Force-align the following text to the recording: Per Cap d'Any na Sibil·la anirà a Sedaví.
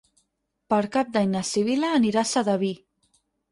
Per 0.73 0.79
Cap 0.95 1.11
d'Any 1.17 1.29
na 1.35 1.45
Sibil·la 1.51 1.93
anirà 1.99 2.25
a 2.25 2.27
Sedaví. 2.33 2.73